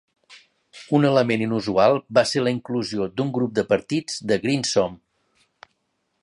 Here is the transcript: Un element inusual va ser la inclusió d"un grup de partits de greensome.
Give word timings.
Un 0.99 1.03
element 1.09 1.43
inusual 1.47 1.99
va 2.19 2.23
ser 2.31 2.43
la 2.45 2.55
inclusió 2.55 3.07
d"un 3.21 3.31
grup 3.39 3.53
de 3.59 3.67
partits 3.75 4.19
de 4.33 4.39
greensome. 4.47 5.71